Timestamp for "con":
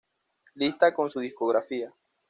0.95-1.11